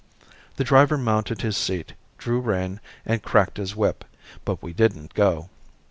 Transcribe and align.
The 0.55 0.63
driver 0.63 0.97
mounted 0.97 1.43
his 1.43 1.55
seat, 1.55 1.93
drew 2.17 2.39
rein 2.39 2.79
and 3.05 3.21
cracked 3.21 3.57
his 3.57 3.75
whip, 3.75 4.03
but 4.45 4.59
we 4.63 4.73
didn't 4.73 5.13
go. 5.13 5.51